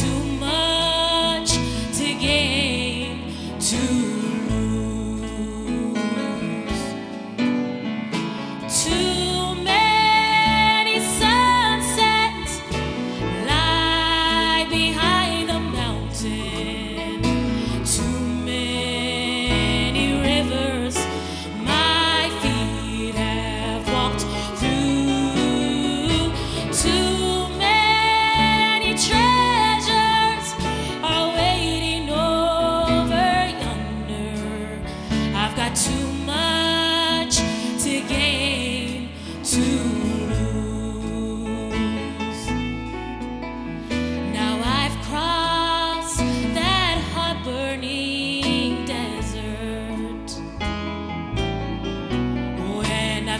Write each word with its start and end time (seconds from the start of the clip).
too 0.00 0.06
much. 0.40 0.71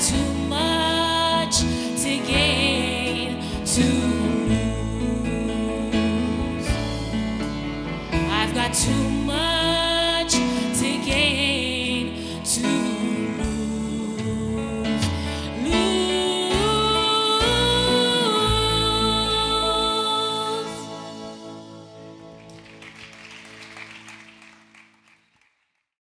too 0.00 0.34
much 0.48 1.58
to 1.58 2.20
gain 2.24 3.40
to 3.66 3.82
lose. 5.26 6.68
I've 8.12 8.54
got 8.54 8.72
too 8.72 8.94
much. 9.26 9.57